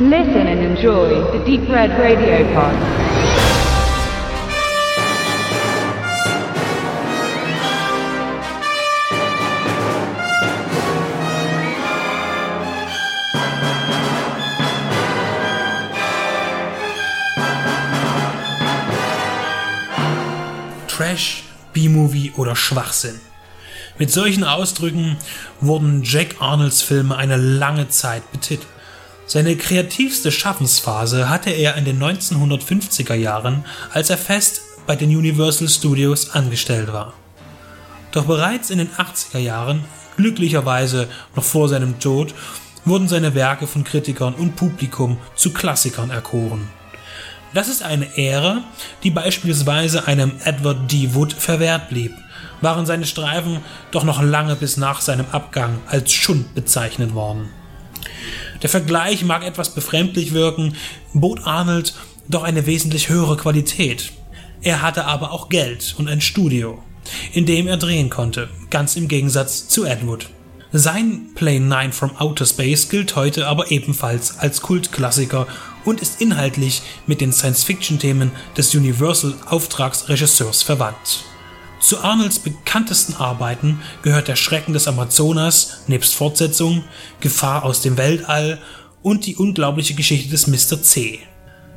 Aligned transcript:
Listen 0.00 0.46
and 0.46 0.60
enjoy 0.60 1.08
the 1.36 1.44
Deep 1.44 1.68
Red 1.68 1.90
Radio 1.98 2.44
Pod. 2.54 2.72
Trash, 20.86 21.42
B-Movie 21.72 22.34
oder 22.36 22.54
Schwachsinn. 22.54 23.18
Mit 23.98 24.12
solchen 24.12 24.44
Ausdrücken 24.44 25.16
wurden 25.60 26.04
Jack 26.04 26.36
Arnolds 26.38 26.82
Filme 26.82 27.16
eine 27.16 27.36
lange 27.36 27.88
Zeit 27.88 28.30
betitelt. 28.30 28.77
Seine 29.28 29.56
kreativste 29.56 30.32
Schaffensphase 30.32 31.28
hatte 31.28 31.50
er 31.50 31.76
in 31.76 31.84
den 31.84 32.02
1950er 32.02 33.12
Jahren, 33.12 33.62
als 33.92 34.08
er 34.08 34.16
fest 34.16 34.62
bei 34.86 34.96
den 34.96 35.14
Universal 35.14 35.68
Studios 35.68 36.30
angestellt 36.30 36.90
war. 36.94 37.12
Doch 38.12 38.24
bereits 38.24 38.70
in 38.70 38.78
den 38.78 38.88
80er 38.88 39.38
Jahren, 39.38 39.84
glücklicherweise 40.16 41.08
noch 41.36 41.44
vor 41.44 41.68
seinem 41.68 42.00
Tod, 42.00 42.32
wurden 42.86 43.06
seine 43.06 43.34
Werke 43.34 43.66
von 43.66 43.84
Kritikern 43.84 44.32
und 44.32 44.56
Publikum 44.56 45.18
zu 45.36 45.52
Klassikern 45.52 46.08
erkoren. 46.08 46.66
Das 47.52 47.68
ist 47.68 47.82
eine 47.82 48.16
Ära, 48.16 48.64
die 49.02 49.10
beispielsweise 49.10 50.06
einem 50.06 50.32
Edward 50.44 50.90
D. 50.90 51.12
Wood 51.12 51.34
verwehrt 51.34 51.90
blieb, 51.90 52.14
waren 52.62 52.86
seine 52.86 53.04
Streifen 53.04 53.60
doch 53.90 54.04
noch 54.04 54.22
lange 54.22 54.56
bis 54.56 54.78
nach 54.78 55.02
seinem 55.02 55.26
Abgang 55.32 55.80
als 55.86 56.14
Schund 56.14 56.54
bezeichnet 56.54 57.12
worden. 57.12 57.50
Der 58.62 58.68
Vergleich 58.68 59.24
mag 59.24 59.44
etwas 59.44 59.74
befremdlich 59.74 60.32
wirken, 60.32 60.74
bot 61.12 61.46
Arnold 61.46 61.94
doch 62.28 62.42
eine 62.42 62.66
wesentlich 62.66 63.08
höhere 63.08 63.36
Qualität. 63.36 64.12
Er 64.62 64.82
hatte 64.82 65.04
aber 65.04 65.32
auch 65.32 65.48
Geld 65.48 65.94
und 65.98 66.08
ein 66.08 66.20
Studio, 66.20 66.82
in 67.32 67.46
dem 67.46 67.68
er 67.68 67.76
drehen 67.76 68.10
konnte, 68.10 68.48
ganz 68.70 68.96
im 68.96 69.08
Gegensatz 69.08 69.68
zu 69.68 69.84
Edward. 69.84 70.28
Sein 70.72 71.30
Plane 71.34 71.60
9 71.60 71.92
from 71.92 72.16
Outer 72.18 72.44
Space 72.44 72.90
gilt 72.90 73.16
heute 73.16 73.46
aber 73.46 73.70
ebenfalls 73.70 74.38
als 74.38 74.60
Kultklassiker 74.60 75.46
und 75.86 76.02
ist 76.02 76.20
inhaltlich 76.20 76.82
mit 77.06 77.22
den 77.22 77.32
Science-Fiction-Themen 77.32 78.32
des 78.56 78.74
Universal-Auftragsregisseurs 78.74 80.62
verwandt. 80.62 81.24
Zu 81.80 82.02
Arnolds 82.02 82.40
bekanntesten 82.40 83.14
Arbeiten 83.14 83.80
gehört 84.02 84.28
Der 84.28 84.36
Schrecken 84.36 84.72
des 84.72 84.88
Amazonas 84.88 85.82
nebst 85.86 86.14
Fortsetzung, 86.14 86.82
Gefahr 87.20 87.64
aus 87.64 87.82
dem 87.82 87.96
Weltall 87.96 88.58
und 89.02 89.26
die 89.26 89.36
unglaubliche 89.36 89.94
Geschichte 89.94 90.28
des 90.28 90.48
Mr. 90.48 90.82
C. 90.82 91.20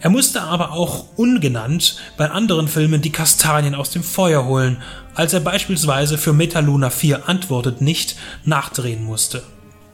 Er 0.00 0.10
musste 0.10 0.42
aber 0.42 0.72
auch 0.72 1.16
ungenannt 1.16 1.96
bei 2.16 2.28
anderen 2.28 2.68
Filmen 2.68 3.00
die 3.00 3.12
Kastanien 3.12 3.74
aus 3.74 3.90
dem 3.90 4.02
Feuer 4.02 4.44
holen, 4.44 4.82
als 5.14 5.32
er 5.32 5.40
beispielsweise 5.40 6.18
für 6.18 6.32
Metaluna 6.32 6.90
4 6.90 7.28
Antwortet 7.28 7.80
nicht 7.80 8.16
nachdrehen 8.44 9.04
musste. 9.04 9.44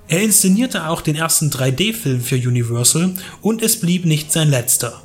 Er 0.09 0.23
inszenierte 0.23 0.89
auch 0.89 1.03
den 1.03 1.15
ersten 1.15 1.51
3D-Film 1.51 2.23
für 2.23 2.37
Universal 2.37 3.15
und 3.43 3.63
es 3.63 3.79
blieb 3.79 4.07
nicht 4.07 4.33
sein 4.33 4.51
letzter. 4.51 5.01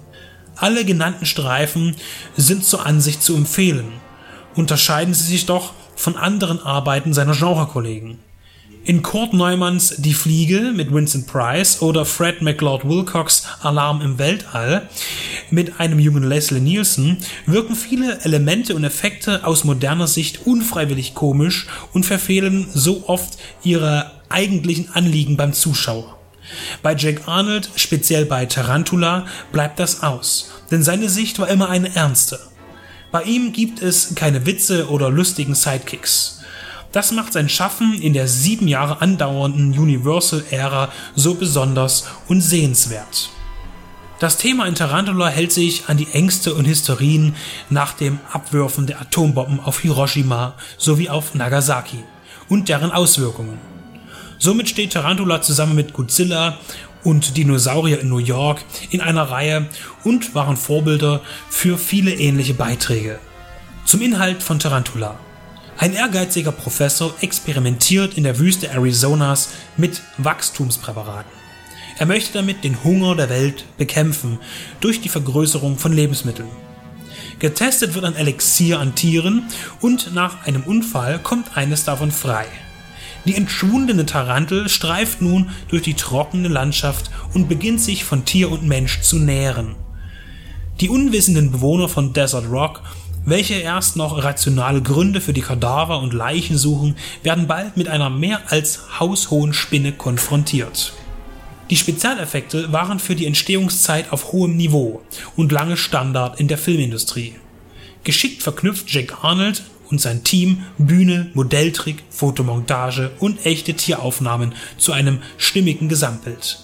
Alle 0.56 0.86
genannten 0.86 1.26
Streifen 1.26 1.96
sind 2.38 2.66
zur 2.66 2.86
Ansicht 2.86 3.22
zu 3.22 3.36
empfehlen, 3.36 3.92
unterscheiden 4.56 5.14
sie 5.14 5.26
sich 5.26 5.46
doch 5.46 5.74
von 5.96 6.18
anderen 6.18 6.62
Arbeiten 6.62 7.14
seiner 7.14 7.36
Genrekollegen. 7.36 8.20
In 8.88 9.02
Kurt 9.02 9.34
Neumanns 9.34 9.96
Die 9.98 10.14
Fliege 10.14 10.72
mit 10.76 10.94
Vincent 10.94 11.26
Price 11.26 11.82
oder 11.82 12.06
Fred 12.06 12.44
McLeod 12.44 12.88
Wilcox 12.88 13.48
Alarm 13.62 14.00
im 14.02 14.20
Weltall 14.20 14.88
mit 15.50 15.80
einem 15.80 15.98
jungen 15.98 16.22
Leslie 16.22 16.60
Nielsen 16.60 17.18
wirken 17.48 17.76
viele 17.76 18.22
Elemente 18.24 18.76
und 18.76 18.84
Effekte 18.84 19.44
aus 19.44 19.64
moderner 19.64 20.06
Sicht 20.06 20.46
unfreiwillig 20.46 21.16
komisch 21.16 21.66
und 21.94 22.06
verfehlen 22.06 22.68
so 22.76 23.06
oft 23.08 23.40
ihre 23.64 24.12
eigentlichen 24.30 24.92
Anliegen 24.94 25.36
beim 25.36 25.54
Zuschauer. 25.54 26.16
Bei 26.84 26.96
Jack 26.96 27.28
Arnold, 27.28 27.70
speziell 27.76 28.26
bei 28.26 28.46
Tarantula, 28.46 29.26
bleibt 29.52 29.80
das 29.80 30.04
aus, 30.04 30.52
denn 30.70 30.84
seine 30.84 31.10
Sicht 31.10 31.40
war 31.40 31.48
immer 31.48 31.70
eine 31.70 31.96
ernste. 31.96 32.40
Bei 33.16 33.24
ihm 33.24 33.54
gibt 33.54 33.82
es 33.82 34.14
keine 34.16 34.46
Witze 34.46 34.90
oder 34.90 35.10
lustigen 35.10 35.56
Sidekicks. 35.56 36.42
Das 36.92 37.14
macht 37.14 37.32
sein 37.32 37.48
Schaffen 37.48 37.94
in 37.94 38.12
der 38.12 38.28
sieben 38.28 38.68
Jahre 38.68 39.00
andauernden 39.00 39.72
Universal-Ära 39.72 40.92
so 41.16 41.36
besonders 41.36 42.08
und 42.28 42.42
sehenswert. 42.42 43.30
Das 44.20 44.36
Thema 44.36 44.66
in 44.66 44.76
Tarantula 44.76 45.30
hält 45.30 45.54
sich 45.54 45.88
an 45.88 45.96
die 45.96 46.12
Ängste 46.12 46.56
und 46.56 46.66
Historien 46.66 47.38
nach 47.70 47.94
dem 47.94 48.20
Abwürfen 48.34 48.86
der 48.86 49.00
Atombomben 49.00 49.62
auf 49.62 49.80
Hiroshima 49.80 50.56
sowie 50.78 51.08
auf 51.08 51.36
Nagasaki 51.36 52.04
und 52.50 52.68
deren 52.68 52.92
Auswirkungen. 52.92 53.60
Somit 54.40 54.68
steht 54.68 54.92
Tarantula 54.92 55.42
zusammen 55.42 55.76
mit 55.76 55.94
Godzilla 55.94 56.58
und 57.06 57.38
Dinosaurier 57.38 58.02
in 58.02 58.10
New 58.10 58.18
York 58.18 58.62
in 58.90 59.00
einer 59.00 59.24
Reihe 59.24 59.68
und 60.04 60.36
waren 60.36 60.58
Vorbilder 60.58 61.22
für 61.50 61.78
viele 61.78 62.14
ähnliche 62.14 62.54
Beiträge. 62.54 63.20
Zum 63.86 64.02
Inhalt 64.02 64.44
von 64.44 64.60
Tarantula. 64.60 65.18
Ein 65.78 65.94
ehrgeiziger 65.94 66.52
Professor 66.52 67.14
experimentiert 67.22 68.18
in 68.18 68.24
der 68.24 68.40
Wüste 68.40 68.72
Arizonas 68.72 69.50
mit 69.78 70.02
Wachstumspräparaten. 70.18 71.32
Er 71.98 72.06
möchte 72.06 72.34
damit 72.34 72.64
den 72.64 72.84
Hunger 72.84 73.16
der 73.16 73.30
Welt 73.30 73.66
bekämpfen 73.78 74.40
durch 74.82 75.02
die 75.02 75.10
Vergrößerung 75.10 75.78
von 75.78 75.94
Lebensmitteln. 75.94 76.50
Getestet 77.40 77.94
wird 77.94 78.06
ein 78.06 78.16
Elixier 78.16 78.80
an 78.80 78.96
Tieren 78.96 79.44
und 79.82 80.14
nach 80.14 80.46
einem 80.46 80.64
Unfall 80.64 81.20
kommt 81.20 81.56
eines 81.56 81.84
davon 81.84 82.12
frei. 82.12 82.46
Die 83.26 83.36
entschwundene 83.36 84.06
Tarantel 84.06 84.70
streift 84.70 85.22
nun 85.22 85.50
durch 85.68 85.82
die 85.82 85.96
trockene 85.96 86.48
Landschaft 86.48 87.10
und 87.34 87.50
beginnt 87.50 87.82
sich 87.82 88.04
von 88.04 88.26
Tier 88.26 88.52
und 88.52 88.64
Mensch 88.64 89.02
zu 89.02 89.18
nähren. 89.18 89.76
Die 90.80 90.90
unwissenden 90.90 91.52
Bewohner 91.52 91.90
von 91.90 92.14
Desert 92.14 92.50
Rock, 92.52 92.82
welche 93.26 93.56
erst 93.56 93.96
noch 93.96 94.24
rationale 94.24 94.82
Gründe 94.82 95.22
für 95.22 95.34
die 95.34 95.42
Kadaver 95.42 96.00
und 96.00 96.14
Leichen 96.14 96.58
suchen, 96.58 96.96
werden 97.24 97.48
bald 97.48 97.78
mit 97.78 97.88
einer 97.88 98.10
mehr 98.10 98.42
als 98.52 99.00
haushohen 99.00 99.54
Spinne 99.54 99.94
konfrontiert. 99.94 100.94
Die 101.72 101.78
Spezialeffekte 101.78 102.72
waren 102.72 103.00
für 103.00 103.16
die 103.16 103.26
Entstehungszeit 103.26 104.12
auf 104.12 104.32
hohem 104.32 104.56
Niveau 104.56 105.02
und 105.36 105.52
lange 105.52 105.78
Standard 105.78 106.40
in 106.40 106.48
der 106.48 106.60
Filmindustrie. 106.60 107.36
Geschickt 108.04 108.44
verknüpft 108.44 108.92
Jack 108.92 109.24
Arnold 109.24 109.64
und 109.90 110.02
sein 110.02 110.24
Team 110.24 110.64
Bühne, 110.78 111.30
Modelltrick, 111.34 112.04
Fotomontage 112.10 113.12
und 113.20 113.46
echte 113.46 113.74
Tieraufnahmen 113.74 114.54
zu 114.78 114.92
einem 114.92 115.20
stimmigen 115.38 115.90
Gesamtbild. 115.90 116.60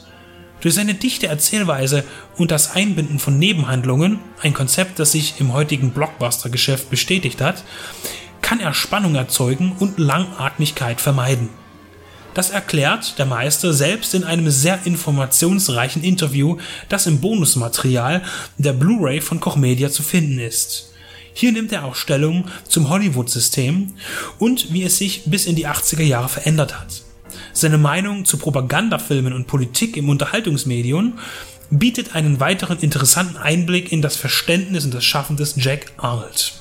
Durch 0.61 0.75
seine 0.75 0.93
dichte 0.93 1.27
Erzählweise 1.27 2.03
und 2.37 2.51
das 2.51 2.75
Einbinden 2.75 3.17
von 3.17 3.39
Nebenhandlungen, 3.39 4.19
ein 4.41 4.53
Konzept, 4.53 4.99
das 4.99 5.11
sich 5.11 5.35
im 5.39 5.53
heutigen 5.53 5.91
Blockbuster-Geschäft 5.91 6.89
bestätigt 6.89 7.41
hat, 7.41 7.63
kann 8.41 8.59
er 8.59 8.73
Spannung 8.73 9.15
erzeugen 9.15 9.75
und 9.79 9.97
Langatmigkeit 9.97 11.01
vermeiden. 11.01 11.49
Das 12.33 12.49
erklärt 12.49 13.17
der 13.17 13.25
Meister 13.25 13.73
selbst 13.73 14.13
in 14.13 14.23
einem 14.23 14.49
sehr 14.49 14.79
informationsreichen 14.85 16.03
Interview, 16.03 16.57
das 16.87 17.07
im 17.07 17.19
Bonusmaterial 17.19 18.21
der 18.57 18.73
Blu-ray 18.73 19.19
von 19.19 19.39
Koch 19.39 19.57
Media 19.57 19.89
zu 19.89 20.01
finden 20.03 20.39
ist. 20.39 20.90
Hier 21.33 21.51
nimmt 21.51 21.71
er 21.71 21.85
auch 21.85 21.95
Stellung 21.95 22.45
zum 22.67 22.89
Hollywood-System 22.89 23.93
und 24.39 24.73
wie 24.73 24.83
es 24.83 24.97
sich 24.97 25.23
bis 25.25 25.45
in 25.45 25.55
die 25.55 25.67
80er 25.67 26.03
Jahre 26.03 26.29
verändert 26.29 26.79
hat. 26.79 27.03
Seine 27.53 27.77
Meinung 27.77 28.25
zu 28.25 28.37
Propagandafilmen 28.37 29.33
und 29.33 29.47
Politik 29.47 29.97
im 29.97 30.09
Unterhaltungsmedium 30.09 31.19
bietet 31.69 32.15
einen 32.15 32.39
weiteren 32.39 32.79
interessanten 32.79 33.37
Einblick 33.37 33.91
in 33.91 34.01
das 34.01 34.17
Verständnis 34.17 34.85
und 34.85 34.93
das 34.93 35.05
Schaffen 35.05 35.37
des 35.37 35.55
Jack 35.57 35.93
Arnold. 35.97 36.53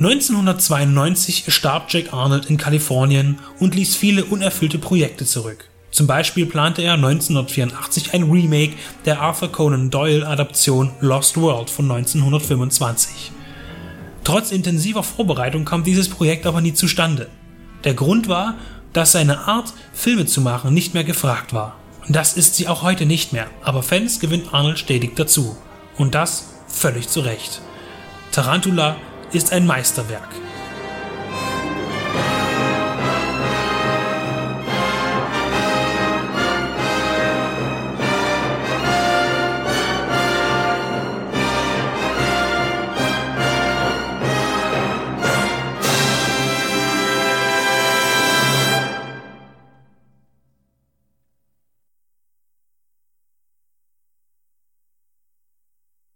1992 0.00 1.44
starb 1.48 1.92
Jack 1.92 2.12
Arnold 2.12 2.46
in 2.46 2.56
Kalifornien 2.56 3.38
und 3.58 3.74
ließ 3.74 3.96
viele 3.96 4.24
unerfüllte 4.24 4.78
Projekte 4.78 5.26
zurück. 5.26 5.68
Zum 5.90 6.06
Beispiel 6.06 6.46
plante 6.46 6.82
er 6.82 6.94
1984 6.94 8.14
ein 8.14 8.30
Remake 8.30 8.74
der 9.04 9.20
Arthur 9.20 9.50
Conan 9.50 9.90
Doyle 9.90 10.26
Adaption 10.26 10.92
Lost 11.00 11.36
World 11.36 11.70
von 11.70 11.90
1925. 11.90 13.32
Trotz 14.28 14.52
intensiver 14.52 15.02
Vorbereitung 15.02 15.64
kam 15.64 15.84
dieses 15.84 16.10
Projekt 16.10 16.44
aber 16.44 16.60
nie 16.60 16.74
zustande. 16.74 17.30
Der 17.84 17.94
Grund 17.94 18.28
war, 18.28 18.56
dass 18.92 19.12
seine 19.12 19.48
Art, 19.48 19.72
Filme 19.94 20.26
zu 20.26 20.42
machen, 20.42 20.74
nicht 20.74 20.92
mehr 20.92 21.04
gefragt 21.04 21.54
war. 21.54 21.76
Das 22.10 22.34
ist 22.34 22.54
sie 22.54 22.68
auch 22.68 22.82
heute 22.82 23.06
nicht 23.06 23.32
mehr, 23.32 23.46
aber 23.62 23.82
Fans 23.82 24.20
gewinnt 24.20 24.52
Arnold 24.52 24.78
stetig 24.78 25.16
dazu. 25.16 25.56
Und 25.96 26.14
das 26.14 26.50
völlig 26.68 27.08
zu 27.08 27.20
Recht. 27.20 27.62
Tarantula 28.30 28.96
ist 29.32 29.50
ein 29.50 29.64
Meisterwerk. 29.64 30.28